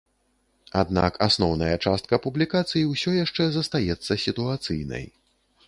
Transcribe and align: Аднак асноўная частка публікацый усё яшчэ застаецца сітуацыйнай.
Аднак 0.79 1.19
асноўная 1.27 1.75
частка 1.85 2.19
публікацый 2.25 2.83
усё 2.95 3.15
яшчэ 3.19 3.43
застаецца 3.59 4.21
сітуацыйнай. 4.27 5.05